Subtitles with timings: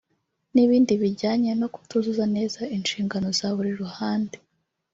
[0.53, 4.37] n’ibindi bijyanye no kutuzuza neza inshingano za buri ruhande